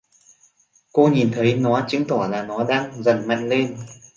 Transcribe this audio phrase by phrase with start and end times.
[0.93, 3.77] Cô nhìn thấy nó chứng tỏ là nó đang dần mạnh lên